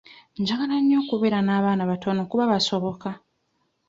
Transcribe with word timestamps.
Njagala 0.41 0.75
nnyo 0.79 0.97
okubeera 1.03 1.39
n'abaana 1.43 1.81
abatono 1.85 2.21
kuba 2.29 2.51
basoboka. 2.51 3.09